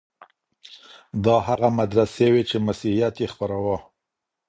دا 1.25 1.35
هغه 1.47 1.67
مدرسې 1.79 2.25
وې 2.33 2.43
چي 2.49 2.57
مسيحيت 2.67 3.15
يې 3.21 3.27
خپراوه. 3.33 3.77